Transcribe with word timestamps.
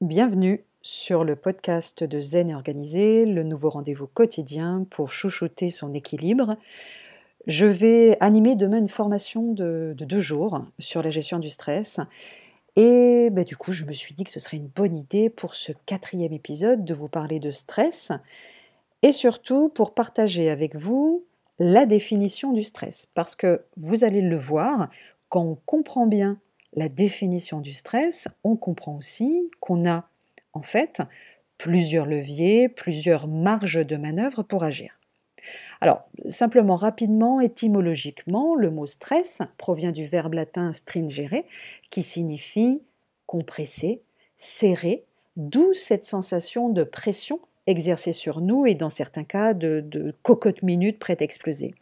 Bienvenue 0.00 0.64
sur 0.80 1.24
le 1.24 1.34
podcast 1.34 2.04
de 2.04 2.20
Zen 2.20 2.50
et 2.50 2.54
Organisé, 2.54 3.26
le 3.26 3.42
nouveau 3.42 3.68
rendez-vous 3.68 4.06
quotidien 4.06 4.86
pour 4.90 5.10
chouchouter 5.10 5.70
son 5.70 5.92
équilibre. 5.92 6.56
Je 7.48 7.66
vais 7.66 8.16
animer 8.20 8.54
demain 8.54 8.78
une 8.78 8.88
formation 8.88 9.52
de, 9.52 9.96
deux 9.98 10.20
jours 10.20 10.64
sur 10.78 11.02
la 11.02 11.10
gestion 11.10 11.40
du 11.40 11.50
stress. 11.50 11.98
Et 12.76 13.28
bah, 13.32 13.42
du 13.42 13.56
coup, 13.56 13.72
je 13.72 13.84
me 13.86 13.92
suis 13.92 14.14
dit 14.14 14.22
que 14.22 14.30
ce 14.30 14.38
serait 14.38 14.58
une 14.58 14.68
bonne 14.68 14.96
idée 14.96 15.30
pour 15.30 15.56
ce 15.56 15.72
quatrième 15.84 16.32
épisode 16.32 16.84
de 16.84 16.94
vous 16.94 17.08
parler 17.08 17.40
de 17.40 17.50
stress 17.50 18.12
et 19.02 19.10
surtout 19.10 19.68
pour 19.68 19.94
partager 19.94 20.48
avec 20.48 20.76
vous 20.76 21.24
la 21.58 21.86
définition 21.86 22.52
du 22.52 22.62
stress. 22.62 23.06
Parce 23.14 23.34
que 23.34 23.62
vous 23.76 24.04
allez 24.04 24.22
le 24.22 24.36
voir, 24.36 24.90
quand 25.28 25.42
on 25.42 25.58
comprend 25.66 26.06
bien 26.06 26.38
la 26.74 26.88
définition 26.88 27.60
du 27.60 27.74
stress, 27.74 28.28
on 28.44 28.56
comprend 28.56 28.96
aussi 28.96 29.50
qu'on 29.60 29.88
a 29.88 30.08
en 30.52 30.62
fait 30.62 31.02
plusieurs 31.56 32.06
leviers, 32.06 32.68
plusieurs 32.68 33.26
marges 33.26 33.84
de 33.84 33.96
manœuvre 33.96 34.42
pour 34.42 34.64
agir. 34.64 34.98
Alors, 35.80 36.08
simplement 36.28 36.76
rapidement, 36.76 37.40
étymologiquement, 37.40 38.54
le 38.54 38.70
mot 38.70 38.86
stress 38.86 39.40
provient 39.58 39.92
du 39.92 40.04
verbe 40.04 40.34
latin 40.34 40.72
stringere, 40.72 41.44
qui 41.90 42.02
signifie 42.02 42.82
compresser, 43.26 44.02
serrer, 44.36 45.04
d'où 45.36 45.72
cette 45.74 46.04
sensation 46.04 46.68
de 46.68 46.82
pression 46.82 47.40
exercée 47.68 48.12
sur 48.12 48.40
nous 48.40 48.66
et 48.66 48.74
dans 48.74 48.90
certains 48.90 49.24
cas 49.24 49.54
de, 49.54 50.14
cocotte 50.22 50.62
minute 50.62 50.98
prête 50.98 51.20
à 51.20 51.24
exploser. 51.24 51.74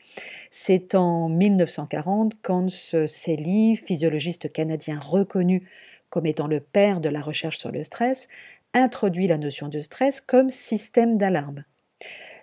C'est 0.51 0.95
en 0.95 1.29
1940 1.29 2.33
qu'Hans 2.43 2.69
Selye, 2.69 3.77
physiologiste 3.77 4.53
canadien 4.53 4.99
reconnu 4.99 5.63
comme 6.11 6.27
étant 6.27 6.47
le 6.47 6.61
père 6.61 7.01
de 7.01 7.09
la 7.09 7.21
recherche 7.21 7.59
sur 7.59 7.71
le 7.71 7.83
stress, 7.83 8.29
introduit 8.75 9.27
la 9.27 9.39
notion 9.39 9.69
de 9.69 9.80
stress 9.80 10.21
comme 10.21 10.51
système 10.51 11.19
d'alarme. 11.19 11.65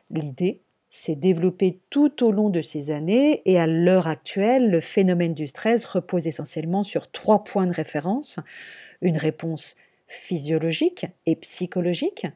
L'idée 0.10 0.62
s'est 0.90 1.16
développée 1.16 1.80
tout 1.90 2.24
au 2.24 2.32
long 2.32 2.50
de 2.50 2.62
ces 2.62 2.92
années 2.92 3.42
et 3.46 3.60
à 3.60 3.68
l'heure 3.68 4.08
actuelle, 4.08 4.70
le 4.70 4.80
phénomène 4.80 5.34
du 5.34 5.48
stress 5.48 5.86
repose 5.86 6.28
essentiellement 6.28 6.84
sur 6.84 7.12
trois 7.12 7.44
points 7.44 7.66
de 7.66 7.74
référence. 7.74 8.40
Une 9.02 9.18
réponse 9.18 9.76
physiologique 10.08 11.08
et 11.26 11.36
psychologique, 11.36 12.28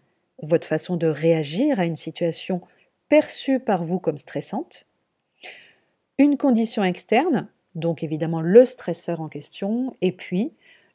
votre 0.42 0.68
façon 0.68 0.98
de 0.98 1.08
réagir 1.08 1.80
à 1.80 1.86
une 1.86 1.96
situation 1.96 2.62
perçue 3.10 3.60
par 3.60 3.84
vous 3.84 4.00
comme 4.00 4.18
stressante, 4.18 4.86
une 6.18 6.38
condition 6.38 6.84
externe, 6.84 7.48
donc 7.76 8.04
évidemment 8.04 8.42
le 8.42 8.66
stresseur 8.66 9.22
en 9.22 9.28
question, 9.28 9.96
et 10.02 10.12
puis 10.12 10.54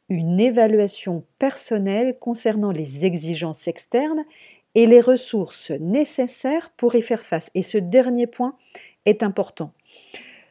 une 0.08 0.40
évaluation 0.40 1.24
personnelle 1.38 2.18
concernant 2.18 2.72
les 2.72 3.06
exigences 3.06 3.68
externes 3.68 4.24
et 4.74 4.86
les 4.86 5.00
ressources 5.00 5.70
nécessaires 5.70 6.70
pour 6.76 6.94
y 6.94 7.02
faire 7.02 7.22
face. 7.22 7.50
Et 7.54 7.62
ce 7.62 7.78
dernier 7.78 8.26
point 8.26 8.56
est 9.06 9.22
important. 9.22 9.72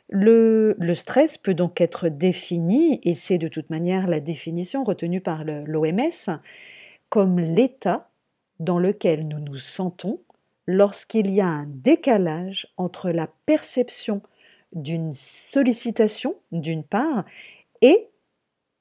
Le, 0.10 0.76
stress 0.94 1.38
peut 1.38 1.54
donc 1.54 1.80
être 1.80 2.10
défini, 2.10 3.00
et 3.04 3.14
c'est 3.14 3.38
de 3.38 3.48
toute 3.48 3.70
manière 3.70 4.08
la 4.08 4.20
définition 4.20 4.84
retenue 4.84 5.22
par 5.22 5.44
l'OMS, 5.46 6.40
comme 7.10 7.40
l'état 7.40 8.11
dans 8.62 8.78
lequel 8.78 9.28
nous 9.28 9.40
nous 9.40 9.58
sentons 9.58 10.20
lorsqu'il 10.68 11.32
y 11.32 11.42
a 11.42 11.48
un 11.48 11.66
décalage 11.68 12.68
entre 12.78 13.10
la 13.10 13.28
perception 13.48 14.22
d'une 14.72 15.14
sollicitation, 15.14 16.36
d'une 16.52 16.84
part, 16.84 17.26
et 17.82 18.08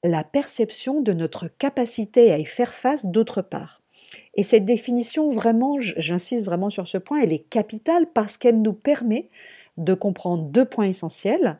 la 0.03 0.23
perception 0.23 1.01
de 1.01 1.13
notre 1.13 1.47
capacité 1.47 2.31
à 2.31 2.37
y 2.37 2.45
faire 2.45 2.73
face 2.73 3.07
d'autre 3.07 3.41
part. 3.41 3.81
Et 4.35 4.43
cette 4.43 4.65
définition, 4.65 5.29
vraiment, 5.29 5.79
j'insiste 5.79 6.45
vraiment 6.45 6.69
sur 6.69 6.87
ce 6.87 6.99
point, 6.99 7.21
elle 7.21 7.33
est 7.33 7.49
capitale 7.49 8.05
parce 8.13 8.37
qu'elle 8.37 8.61
nous 8.61 8.73
permet 8.73 9.29
de 9.77 9.95
comprendre 9.95 10.43
deux 10.43 10.65
points 10.65 10.87
essentiels. 10.87 11.57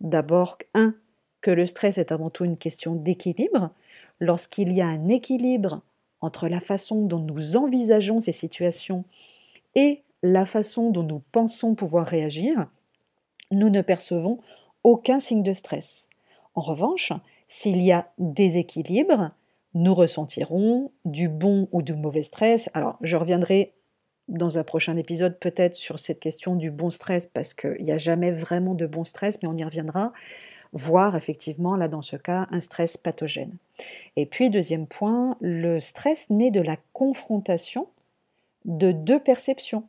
D'abord, 0.00 0.58
un, 0.74 0.94
que 1.40 1.52
le 1.52 1.66
stress 1.66 1.98
est 1.98 2.10
avant 2.10 2.30
tout 2.30 2.44
une 2.44 2.56
question 2.56 2.96
d'équilibre. 2.96 3.70
Lorsqu'il 4.18 4.72
y 4.72 4.80
a 4.80 4.86
un 4.86 5.08
équilibre 5.08 5.82
entre 6.22 6.48
la 6.48 6.60
façon 6.60 7.04
dont 7.04 7.18
nous 7.18 7.56
envisageons 7.56 8.20
ces 8.20 8.32
situations 8.32 9.04
et 9.74 10.02
la 10.22 10.46
façon 10.46 10.90
dont 10.90 11.02
nous 11.02 11.22
pensons 11.32 11.74
pouvoir 11.74 12.06
réagir, 12.06 12.68
nous 13.50 13.68
ne 13.68 13.82
percevons 13.82 14.38
aucun 14.84 15.20
signe 15.20 15.42
de 15.42 15.52
stress. 15.52 16.08
En 16.54 16.60
revanche, 16.60 17.12
s'il 17.48 17.82
y 17.82 17.92
a 17.92 18.08
déséquilibre, 18.18 19.32
nous 19.74 19.94
ressentirons 19.94 20.90
du 21.04 21.28
bon 21.28 21.68
ou 21.72 21.82
du 21.82 21.94
mauvais 21.94 22.22
stress. 22.22 22.70
Alors, 22.74 22.96
je 23.00 23.16
reviendrai 23.16 23.74
dans 24.28 24.58
un 24.58 24.64
prochain 24.64 24.96
épisode 24.96 25.38
peut-être 25.38 25.74
sur 25.74 25.98
cette 25.98 26.20
question 26.20 26.56
du 26.56 26.70
bon 26.70 26.90
stress, 26.90 27.26
parce 27.26 27.54
qu'il 27.54 27.82
n'y 27.82 27.92
a 27.92 27.98
jamais 27.98 28.30
vraiment 28.30 28.74
de 28.74 28.86
bon 28.86 29.04
stress, 29.04 29.42
mais 29.42 29.48
on 29.48 29.56
y 29.56 29.64
reviendra, 29.64 30.12
voir 30.72 31.16
effectivement, 31.16 31.76
là 31.76 31.88
dans 31.88 32.02
ce 32.02 32.16
cas, 32.16 32.46
un 32.50 32.60
stress 32.60 32.96
pathogène. 32.96 33.56
Et 34.16 34.26
puis, 34.26 34.50
deuxième 34.50 34.86
point, 34.86 35.36
le 35.40 35.80
stress 35.80 36.30
naît 36.30 36.50
de 36.50 36.60
la 36.60 36.76
confrontation 36.92 37.88
de 38.64 38.92
deux 38.92 39.18
perceptions. 39.18 39.84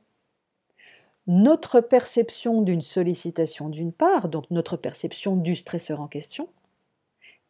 Notre 1.27 1.79
perception 1.79 2.61
d'une 2.61 2.81
sollicitation 2.81 3.69
d'une 3.69 3.93
part, 3.93 4.27
donc 4.27 4.49
notre 4.51 4.75
perception 4.75 5.37
du 5.37 5.55
stresseur 5.55 6.01
en 6.01 6.07
question, 6.07 6.49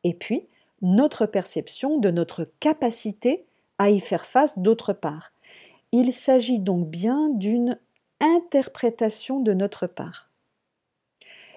et 0.03 0.13
puis 0.13 0.45
notre 0.81 1.25
perception 1.25 1.97
de 1.97 2.11
notre 2.11 2.45
capacité 2.59 3.45
à 3.79 3.89
y 3.89 3.99
faire 3.99 4.25
face 4.25 4.59
d'autre 4.59 4.93
part. 4.93 5.31
Il 5.91 6.13
s'agit 6.13 6.59
donc 6.59 6.87
bien 6.87 7.29
d'une 7.29 7.79
interprétation 8.19 9.39
de 9.39 9.53
notre 9.53 9.87
part. 9.87 10.29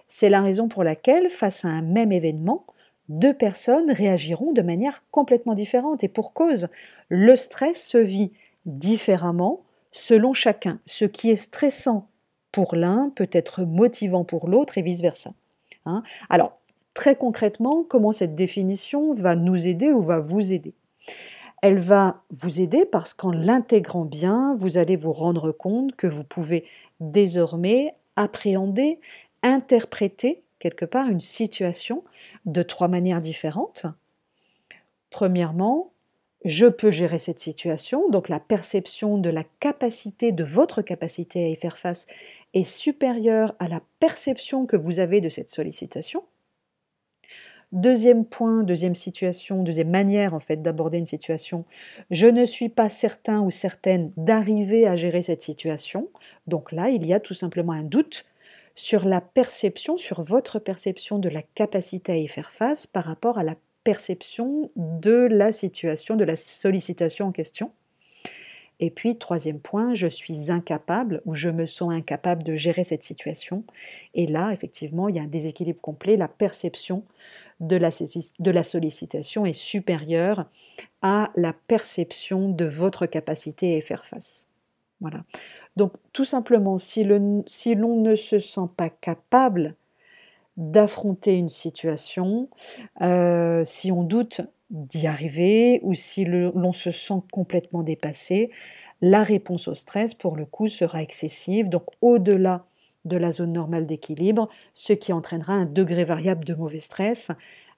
C'est 0.08 0.28
la 0.28 0.40
raison 0.40 0.68
pour 0.68 0.84
laquelle, 0.84 1.28
face 1.28 1.64
à 1.64 1.68
un 1.68 1.82
même 1.82 2.12
événement, 2.12 2.64
deux 3.08 3.34
personnes 3.34 3.90
réagiront 3.90 4.52
de 4.52 4.62
manière 4.62 5.04
complètement 5.10 5.54
différente 5.54 6.02
et 6.04 6.08
pour 6.08 6.32
cause. 6.32 6.68
Le 7.08 7.36
stress 7.36 7.86
se 7.86 7.98
vit 7.98 8.32
différemment 8.64 9.62
selon 9.92 10.32
chacun. 10.32 10.80
Ce 10.86 11.04
qui 11.04 11.30
est 11.30 11.36
stressant 11.36 12.08
pour 12.52 12.74
l'un 12.74 13.10
peut 13.14 13.28
être 13.32 13.62
motivant 13.62 14.24
pour 14.24 14.48
l'autre 14.48 14.78
et 14.78 14.82
vice-versa. 14.82 15.32
Hein. 15.84 16.02
Alors, 16.28 16.58
Très 16.96 17.14
concrètement, 17.14 17.84
comment 17.86 18.10
cette 18.10 18.34
définition 18.34 19.12
va 19.12 19.36
nous 19.36 19.66
aider 19.66 19.92
ou 19.92 20.00
va 20.00 20.18
vous 20.18 20.54
aider? 20.54 20.72
Elle 21.60 21.78
va 21.78 22.22
vous 22.30 22.58
aider 22.58 22.86
parce 22.86 23.12
qu'en 23.12 23.32
l'intégrant 23.32 24.06
bien, 24.06 24.56
vous 24.58 24.78
allez 24.78 24.96
vous 24.96 25.12
rendre 25.12 25.52
compte 25.52 25.94
que 25.94 26.06
vous 26.06 26.24
pouvez 26.24 26.64
désormais 27.00 27.94
appréhender, 28.16 28.98
interpréter 29.46 30.42
quelque 30.58 30.84
part 30.84 31.08
une 31.08 31.20
situation 31.20 32.04
de 32.44 32.62
trois 32.62 32.88
manières 32.88 33.20
différentes. 33.20 33.86
Premièrement, 35.10 35.92
je 36.44 36.66
peux 36.66 36.90
gérer 36.90 37.18
cette 37.18 37.38
situation, 37.38 38.08
donc 38.10 38.28
la 38.28 38.40
perception 38.40 39.18
de 39.18 39.30
la 39.30 39.44
capacité, 39.60 40.32
de 40.32 40.44
votre 40.44 40.82
capacité 40.82 41.44
à 41.44 41.48
y 41.48 41.56
faire 41.56 41.78
face 41.78 42.06
est 42.54 42.64
supérieure 42.64 43.54
à 43.58 43.68
la 43.68 43.80
perception 44.00 44.66
que 44.66 44.76
vous 44.76 45.00
avez 45.00 45.20
de 45.20 45.28
cette 45.28 45.48
sollicitation. 45.48 46.22
Deuxième 47.72 48.24
point, 48.24 48.62
deuxième 48.62 48.94
situation, 48.94 49.64
deuxième 49.64 49.90
manière 49.90 50.34
en 50.34 50.40
fait 50.40 50.62
d'aborder 50.62 50.98
une 50.98 51.04
situation, 51.04 51.64
je 52.12 52.26
ne 52.26 52.44
suis 52.44 52.68
pas 52.68 52.88
certain 52.88 53.40
ou 53.40 53.50
certaine 53.50 54.12
d'arriver 54.16 54.86
à 54.86 54.94
gérer 54.94 55.22
cette 55.22 55.42
situation. 55.42 56.08
Donc 56.46 56.70
là, 56.70 56.90
il 56.90 57.04
y 57.04 57.12
a 57.12 57.18
tout 57.18 57.34
simplement 57.34 57.72
un 57.72 57.82
doute 57.82 58.24
sur 58.76 59.04
la 59.06 59.20
perception, 59.20 59.98
sur 59.98 60.22
votre 60.22 60.60
perception 60.60 61.18
de 61.18 61.28
la 61.28 61.42
capacité 61.42 62.12
à 62.12 62.16
y 62.16 62.28
faire 62.28 62.52
face 62.52 62.86
par 62.86 63.04
rapport 63.04 63.38
à 63.38 63.42
la 63.42 63.56
perception 63.82 64.70
de 64.76 65.26
la 65.30 65.50
situation, 65.50 66.14
de 66.14 66.24
la 66.24 66.36
sollicitation 66.36 67.26
en 67.26 67.32
question. 67.32 67.72
Et 68.78 68.90
puis, 68.90 69.16
troisième 69.16 69.58
point, 69.58 69.94
je 69.94 70.06
suis 70.06 70.50
incapable 70.50 71.22
ou 71.24 71.34
je 71.34 71.48
me 71.48 71.64
sens 71.64 71.92
incapable 71.92 72.42
de 72.42 72.56
gérer 72.56 72.84
cette 72.84 73.02
situation. 73.02 73.64
Et 74.12 74.26
là, 74.26 74.52
effectivement, 74.52 75.08
il 75.08 75.16
y 75.16 75.18
a 75.18 75.22
un 75.22 75.26
déséquilibre 75.26 75.80
complet. 75.80 76.18
La 76.18 76.28
perception 76.28 77.02
de 77.60 77.76
la, 77.76 78.62
sollicitation 78.62 79.46
est 79.46 79.54
supérieure 79.54 80.44
à 81.00 81.30
la 81.36 81.54
perception 81.54 82.50
de 82.50 82.66
votre 82.66 83.06
capacité 83.06 83.74
à 83.74 83.78
y 83.78 83.80
faire 83.80 84.04
face. 84.04 84.46
Voilà. 85.00 85.24
Donc, 85.76 85.92
tout 86.12 86.24
simplement, 86.24 86.78
si 86.78 87.04
l'on 87.04 87.44
ne 87.46 88.14
se 88.14 88.38
sent 88.38 88.68
pas 88.76 88.88
capable 88.88 89.74
d'affronter 90.56 91.36
une 91.36 91.50
situation, 91.50 92.48
euh, 93.02 93.62
si 93.64 93.92
on 93.92 94.02
doute 94.02 94.40
d'y 94.70 95.06
arriver 95.06 95.80
ou 95.82 95.94
si 95.94 96.24
l'on 96.24 96.72
se 96.72 96.90
sent 96.90 97.20
complètement 97.30 97.82
dépassé, 97.82 98.50
la 99.02 99.22
réponse 99.22 99.68
au 99.68 99.74
stress, 99.74 100.14
pour 100.14 100.36
le 100.36 100.46
coup, 100.46 100.68
sera 100.68 101.02
excessive, 101.02 101.68
donc 101.68 101.84
au-delà 102.00 102.64
de 103.04 103.16
la 103.16 103.30
zone 103.30 103.52
normale 103.52 103.86
d'équilibre, 103.86 104.48
ce 104.74 104.92
qui 104.92 105.12
entraînera 105.12 105.52
un 105.52 105.66
degré 105.66 106.04
variable 106.04 106.44
de 106.44 106.54
mauvais 106.54 106.80
stress 106.80 107.30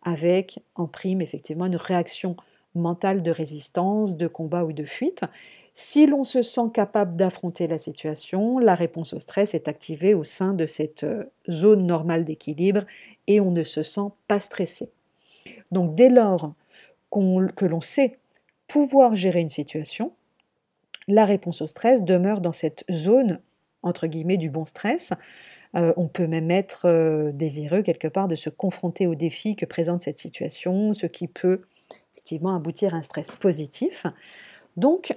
avec 0.03 0.61
en 0.75 0.87
prime 0.87 1.21
effectivement 1.21 1.67
une 1.67 1.77
réaction 1.77 2.37
mental 2.75 3.23
de 3.23 3.31
résistance, 3.31 4.17
de 4.17 4.27
combat 4.27 4.65
ou 4.65 4.73
de 4.73 4.85
fuite. 4.85 5.23
Si 5.75 6.07
l'on 6.07 6.25
se 6.25 6.43
sent 6.43 6.71
capable 6.75 7.17
d'affronter 7.17 7.67
la 7.69 7.79
situation, 7.79 8.59
la 8.59 8.75
réponse 8.75 9.13
au 9.13 9.21
stress 9.21 9.55
est 9.55 9.69
activée 9.69 10.15
au 10.15 10.25
sein 10.25 10.53
de 10.53 10.67
cette 10.67 11.05
euh, 11.05 11.25
zone 11.49 11.87
normale 11.87 12.25
d'équilibre 12.25 12.83
et 13.27 13.41
on 13.41 13.51
ne 13.51 13.63
se 13.63 13.83
sent 13.83 14.11
pas 14.27 14.41
stressé. 14.41 14.91
Donc 15.71 15.95
dès 15.95 16.09
lors 16.09 16.53
que 17.11 17.65
l'on 17.65 17.81
sait 17.81 18.19
pouvoir 18.67 19.17
gérer 19.17 19.41
une 19.41 19.51
situation, 19.51 20.13
la 21.07 21.25
réponse 21.25 21.63
au 21.63 21.67
stress 21.67 22.05
demeure 22.05 22.41
dans 22.41 22.53
cette 22.53 22.85
zone, 22.91 23.41
entre 23.83 24.07
guillemets, 24.07 24.37
du 24.37 24.51
bon 24.51 24.67
stress. 24.67 25.13
Euh, 25.75 25.93
on 25.97 26.09
peut 26.09 26.27
même 26.27 26.51
être 26.51 26.87
euh, 26.87 27.31
désireux 27.33 27.83
quelque 27.83 28.09
part 28.09 28.29
de 28.29 28.35
se 28.35 28.51
confronter 28.51 29.07
aux 29.07 29.15
défis 29.15 29.57
que 29.57 29.67
présente 29.67 30.03
cette 30.03 30.19
situation, 30.19 30.93
ce 30.95 31.07
qui 31.07 31.29
peut 31.29 31.63
aboutir 32.37 32.95
à 32.95 32.99
un 32.99 33.03
stress 33.03 33.31
positif. 33.31 34.07
Donc, 34.77 35.17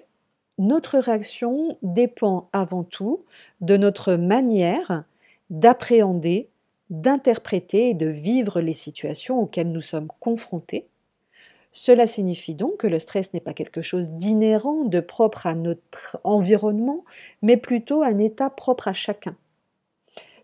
notre 0.58 0.98
réaction 1.00 1.78
dépend 1.82 2.50
avant 2.54 2.84
tout 2.84 3.24
de 3.62 3.78
notre 3.78 4.14
manière 4.16 5.04
d'appréhender, 5.50 6.50
d'interpréter 6.90 7.90
et 7.90 7.94
de 7.94 8.08
vivre 8.08 8.62
les 8.62 8.74
situations 8.74 9.40
auxquelles 9.40 9.72
nous 9.72 9.82
sommes 9.82 10.10
confrontés 10.20 10.88
cela 11.74 12.06
signifie 12.06 12.54
donc 12.54 12.78
que 12.78 12.88
le 12.88 13.00
stress 13.00 13.34
n'est 13.34 13.40
pas 13.40 13.54
quelque 13.54 13.82
chose 13.82 14.12
d'inhérent, 14.12 14.84
de 14.84 15.00
propre 15.00 15.48
à 15.48 15.56
notre 15.56 16.20
environnement, 16.24 17.06
mais 17.42 17.58
plutôt 17.58 18.04
un 18.04 18.18
état 18.18 18.50
propre 18.50 18.90
à 18.90 18.94
chacun. 18.94 19.36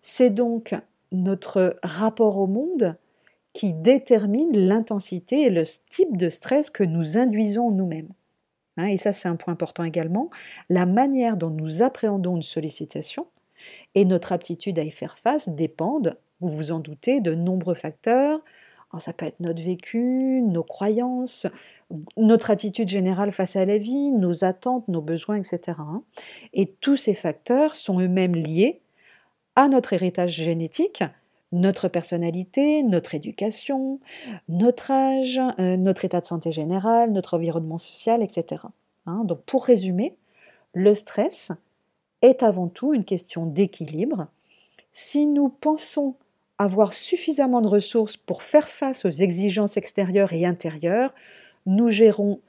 C'est 0.01 0.29
donc 0.29 0.73
notre 1.11 1.77
rapport 1.83 2.37
au 2.37 2.47
monde 2.47 2.95
qui 3.57 3.73
détermine 3.73 4.55
l'intensité 4.55 5.41
et 5.41 5.49
le 5.49 5.63
type 5.89 6.15
de 6.15 6.29
stress 6.29 6.69
que 6.69 6.83
nous 6.83 7.17
induisons 7.17 7.71
nous-mêmes. 7.71 8.11
Hein, 8.77 8.85
et 8.85 8.97
ça, 8.97 9.11
c'est 9.11 9.27
un 9.27 9.35
point 9.35 9.53
important 9.53 9.83
également. 9.83 10.29
La 10.69 10.85
manière 10.85 11.37
dont 11.37 11.49
nous 11.49 11.81
appréhendons 11.81 12.35
une 12.35 12.43
sollicitation 12.43 13.25
et 13.95 14.05
notre 14.05 14.31
aptitude 14.31 14.77
à 14.77 14.83
y 14.83 14.91
faire 14.91 15.17
face 15.17 15.49
dépendent, 15.49 16.17
vous 16.39 16.49
vous 16.49 16.71
en 16.71 16.77
doutez, 16.77 17.19
de 17.19 17.33
nombreux 17.33 17.73
facteurs, 17.73 18.41
ça 18.99 19.11
peut 19.11 19.25
être 19.25 19.39
notre 19.39 19.63
vécu, 19.63 20.43
nos 20.43 20.63
croyances, 20.63 21.47
notre 22.15 22.51
attitude 22.51 22.89
générale 22.89 23.31
face 23.31 23.55
à 23.55 23.65
la 23.65 23.79
vie, 23.79 24.11
nos 24.11 24.43
attentes, 24.43 24.87
nos 24.87 25.01
besoins, 25.01 25.37
etc. 25.37 25.79
Hein. 25.79 26.03
Et 26.53 26.67
tous 26.79 26.95
ces 26.95 27.15
facteurs 27.15 27.75
sont 27.75 27.99
eux-mêmes 27.99 28.35
liés 28.35 28.81
à 29.55 29.67
notre 29.67 29.93
héritage 29.93 30.33
génétique, 30.33 31.03
notre 31.51 31.87
personnalité, 31.87 32.83
notre 32.83 33.15
éducation, 33.15 33.99
notre 34.49 34.91
âge, 34.91 35.39
euh, 35.59 35.77
notre 35.77 36.03
état 36.05 36.19
de 36.19 36.25
santé 36.25 36.51
général, 36.51 37.11
notre 37.11 37.35
environnement 37.35 37.77
social, 37.77 38.21
etc. 38.21 38.63
Hein. 39.05 39.23
Donc 39.23 39.41
pour 39.43 39.65
résumer, 39.65 40.15
le 40.73 40.93
stress 40.93 41.51
est 42.21 42.43
avant 42.43 42.67
tout 42.67 42.93
une 42.93 43.05
question 43.05 43.45
d'équilibre. 43.45 44.27
Si 44.91 45.25
nous 45.25 45.49
pensons 45.49 46.15
avoir 46.57 46.93
suffisamment 46.93 47.61
de 47.61 47.67
ressources 47.67 48.17
pour 48.17 48.43
faire 48.43 48.67
face 48.67 49.05
aux 49.05 49.11
exigences 49.11 49.77
extérieures 49.77 50.33
et 50.33 50.45
intérieures, 50.45 51.13
nous 51.65 51.89
gérons 51.89 52.39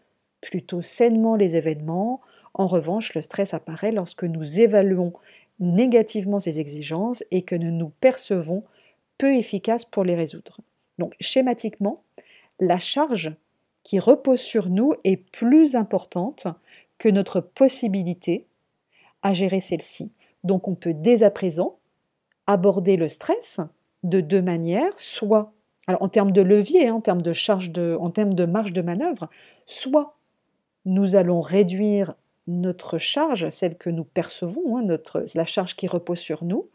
plutôt 0.41 0.83
sainement 0.83 1.37
les 1.37 1.57
événements. 1.57 2.21
En 2.55 2.67
revanche, 2.67 3.15
le 3.15 3.23
stress 3.23 3.55
apparaît 3.55 3.93
lorsque 3.93 4.25
nous 4.25 4.61
évaluons 4.61 5.13
négativement 5.61 6.41
ces 6.41 6.59
exigences 6.59 7.23
et 7.31 7.43
que 7.43 7.55
nous 7.55 7.73
nous 7.73 7.91
percevons 8.01 8.63
peu 9.19 9.37
efficaces 9.37 9.85
pour 9.85 10.05
les 10.05 10.15
résoudre. 10.15 10.59
Donc 10.99 11.15
schématiquement, 11.21 12.03
la 12.61 12.79
charge 12.79 13.35
qui 13.85 13.99
repose 13.99 14.41
sur 14.41 14.69
nous 14.69 14.95
est 15.05 15.17
plus 15.17 15.77
importante 15.77 16.47
que 16.99 17.09
notre 17.09 17.41
possibilité 17.41 18.47
à 19.23 19.33
gérer 19.33 19.61
celle-ci. 19.61 20.11
Donc 20.45 20.69
on 20.69 20.75
peut 20.75 20.95
dès 20.95 21.23
à 21.23 21.31
présent 21.31 21.79
aborder 22.47 22.97
le 22.97 23.09
stress 23.09 23.61
de 24.03 24.21
deux 24.21 24.43
manières, 24.43 24.99
soit, 24.99 25.53
alors 25.87 26.03
en 26.03 26.09
termes 26.09 26.33
de 26.33 26.41
levier, 26.41 26.89
hein, 26.89 26.95
en 26.95 27.01
termes 27.01 27.23
de 27.23 27.33
charge 27.33 27.71
en 27.79 28.11
termes 28.11 28.35
de 28.35 28.47
marge 28.47 28.73
de 28.73 28.83
manœuvre, 28.83 29.29
soit 29.67 30.17
nous 30.85 31.17
allons 31.17 31.41
réduire 31.41 32.15
notre 32.47 32.99
charge, 32.99 33.49
celle 33.51 33.77
que 33.77 33.91
nous 33.91 34.05
percevons, 34.05 34.79
hein, 34.79 34.83
notre, 34.83 35.25
la 35.35 35.45
charge 35.45 35.77
qui 35.77 35.87
repose 35.87 36.19
sur 36.19 36.45
nous, 36.45 36.69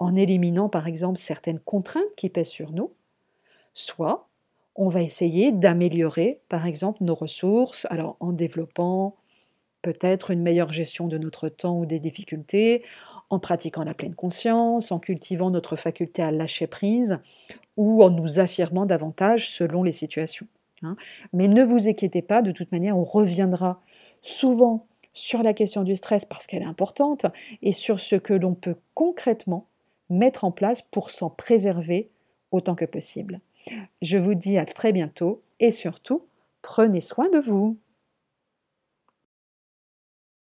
en 0.00 0.16
éliminant 0.16 0.68
par 0.68 0.88
exemple 0.88 1.18
certaines 1.18 1.60
contraintes 1.60 2.16
qui 2.16 2.28
pèsent 2.28 2.48
sur 2.48 2.72
nous, 2.72 2.92
soit 3.74 4.28
on 4.74 4.88
va 4.88 5.02
essayer 5.02 5.52
d'améliorer 5.52 6.40
par 6.48 6.66
exemple 6.66 7.04
nos 7.04 7.14
ressources, 7.14 7.86
alors 7.90 8.16
en 8.18 8.32
développant 8.32 9.16
peut-être 9.82 10.30
une 10.30 10.42
meilleure 10.42 10.72
gestion 10.72 11.06
de 11.06 11.18
notre 11.18 11.48
temps 11.48 11.78
ou 11.78 11.86
des 11.86 12.00
difficultés, 12.00 12.82
en 13.28 13.38
pratiquant 13.38 13.84
la 13.84 13.94
pleine 13.94 14.14
conscience, 14.14 14.90
en 14.90 14.98
cultivant 14.98 15.50
notre 15.50 15.76
faculté 15.76 16.22
à 16.22 16.32
lâcher 16.32 16.66
prise 16.66 17.18
ou 17.76 18.02
en 18.02 18.10
nous 18.10 18.40
affirmant 18.40 18.86
davantage 18.86 19.50
selon 19.50 19.82
les 19.82 19.92
situations. 19.92 20.46
Hein. 20.82 20.96
Mais 21.32 21.46
ne 21.46 21.62
vous 21.62 21.88
inquiétez 21.88 22.22
pas, 22.22 22.42
de 22.42 22.52
toute 22.52 22.72
manière, 22.72 22.98
on 22.98 23.04
reviendra 23.04 23.80
souvent 24.22 24.86
sur 25.12 25.42
la 25.42 25.54
question 25.54 25.82
du 25.82 25.96
stress 25.96 26.24
parce 26.24 26.46
qu'elle 26.46 26.62
est 26.62 26.66
importante 26.66 27.26
et 27.62 27.72
sur 27.72 28.00
ce 28.00 28.16
que 28.16 28.34
l'on 28.34 28.54
peut 28.54 28.76
concrètement 28.94 29.66
mettre 30.10 30.44
en 30.44 30.50
place 30.50 30.82
pour 30.82 31.10
s'en 31.10 31.30
préserver 31.30 32.10
autant 32.50 32.74
que 32.74 32.84
possible. 32.84 33.40
Je 34.02 34.18
vous 34.18 34.34
dis 34.34 34.58
à 34.58 34.66
très 34.66 34.92
bientôt 34.92 35.42
et 35.60 35.70
surtout, 35.70 36.22
prenez 36.62 37.00
soin 37.00 37.28
de 37.30 37.38
vous. 37.38 37.76